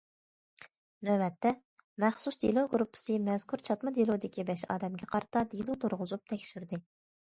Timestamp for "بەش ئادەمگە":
4.51-5.15